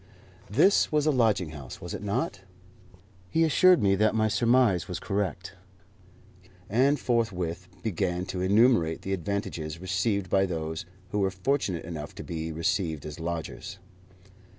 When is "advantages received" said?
9.13-10.27